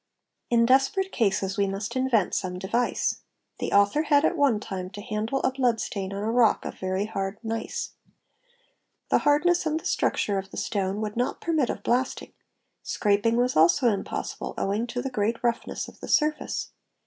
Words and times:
In 0.49 0.65
desperate 0.65 1.11
cases 1.11 1.57
we 1.59 1.67
must 1.67 1.95
invent 1.95 2.33
some 2.33 2.57
device. 2.57 3.21
The 3.59 3.71
author 3.71 4.01
had 4.01 4.25
at 4.25 4.35
"one 4.35 4.59
time 4.59 4.89
to 4.89 4.99
handle 5.01 5.43
a 5.43 5.51
blood 5.51 5.79
stain 5.79 6.11
on 6.11 6.23
a 6.23 6.31
rock 6.31 6.65
of 6.65 6.73
very 6.79 7.05
hard 7.05 7.37
gneiss. 7.43 7.91
The 9.09 9.19
hard 9.19 9.45
/ 9.45 9.45
ness 9.45 9.67
and 9.67 9.79
the 9.79 9.85
structure 9.85 10.39
of 10.39 10.49
the 10.49 10.57
stone 10.57 11.01
would 11.01 11.15
not 11.15 11.39
permit 11.39 11.69
of 11.69 11.83
blasting, 11.83 12.33
scraping 12.81 13.35
"was 13.37 13.55
also 13.55 13.89
impossible 13.89 14.55
owing 14.57 14.87
to 14.87 15.03
the 15.03 15.11
great 15.11 15.37
roughness 15.43 15.87
of 15.87 15.99
the 15.99 16.07
surface. 16.07 16.71